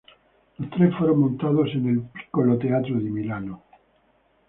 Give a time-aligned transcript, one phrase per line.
[0.57, 3.61] Los tres fueron montados en el Piccolo Teatro di Milano.